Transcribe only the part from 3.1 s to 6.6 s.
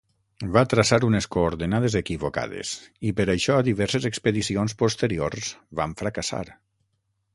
per això diverses expedicions posteriors van fracassar.